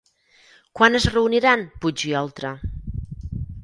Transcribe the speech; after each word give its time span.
Quan 0.79 0.99
es 1.01 1.05
reuniran 1.17 1.67
Puig 1.85 2.09
i 2.13 2.17
Oltra? 2.25 2.57